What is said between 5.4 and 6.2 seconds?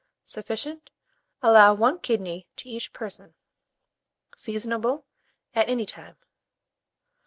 at any time.